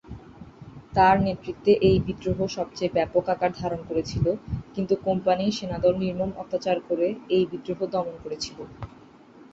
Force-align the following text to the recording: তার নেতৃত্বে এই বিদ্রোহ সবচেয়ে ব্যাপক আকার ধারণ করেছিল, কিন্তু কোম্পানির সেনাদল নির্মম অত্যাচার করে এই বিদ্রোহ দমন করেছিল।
তার 0.95 1.15
নেতৃত্বে 1.21 1.71
এই 1.87 1.97
বিদ্রোহ 2.05 2.39
সবচেয়ে 2.57 2.93
ব্যাপক 2.93 3.23
আকার 3.29 3.51
ধারণ 3.61 3.81
করেছিল, 3.89 4.25
কিন্তু 4.75 4.93
কোম্পানির 5.07 5.55
সেনাদল 5.57 5.93
নির্মম 5.97 6.31
অত্যাচার 6.37 6.77
করে 6.87 7.07
এই 7.35 7.43
বিদ্রোহ 7.51 7.79
দমন 7.93 8.15
করেছিল। 8.23 8.57